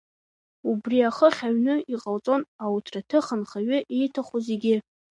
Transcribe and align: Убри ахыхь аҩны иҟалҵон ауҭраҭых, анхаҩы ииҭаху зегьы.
Убри 0.69 0.97
ахыхь 1.09 1.41
аҩны 1.47 1.75
иҟалҵон 1.93 2.41
ауҭраҭых, 2.63 3.25
анхаҩы 3.35 3.77
ииҭаху 3.97 4.39
зегьы. 4.47 4.75